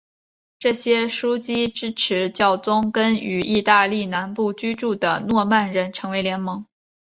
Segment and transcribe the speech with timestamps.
[0.57, 6.65] 这些枢机支持教宗跟于意大利南部居住的诺曼人成为联盟。